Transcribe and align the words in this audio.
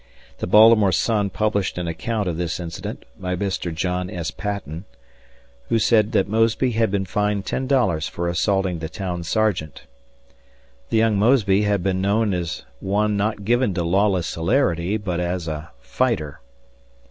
The 0.39 0.47
Baltimore 0.47 0.91
Sun 0.91 1.29
published 1.29 1.77
an 1.77 1.87
account 1.87 2.27
of 2.27 2.35
this 2.35 2.59
incident, 2.59 3.05
by 3.19 3.35
Mr. 3.35 3.71
John 3.71 4.09
S. 4.09 4.31
Patton, 4.31 4.85
who 5.69 5.77
said 5.77 6.11
that 6.13 6.27
Mosby 6.27 6.71
had 6.71 6.89
been 6.89 7.05
fined 7.05 7.45
ten 7.45 7.67
dollars 7.67 8.07
for 8.07 8.27
assaulting 8.27 8.79
the 8.79 8.89
town 8.89 9.21
sergeant. 9.23 9.83
The 10.89 10.97
young 10.97 11.19
Mosby 11.19 11.65
had 11.65 11.83
been 11.83 12.01
known 12.01 12.33
as 12.33 12.63
one 12.79 13.15
not 13.15 13.45
given 13.45 13.75
to 13.75 13.83
lawless 13.83 14.33
hilarity, 14.33 14.97
but 14.97 15.19
as 15.19 15.47
a 15.47 15.69
"fighter." 15.81 16.39